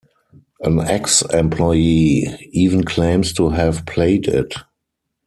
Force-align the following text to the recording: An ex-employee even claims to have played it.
An 0.61 0.79
ex-employee 0.79 2.49
even 2.51 2.83
claims 2.85 3.33
to 3.33 3.49
have 3.49 3.85
played 3.85 4.27
it. 4.27 4.55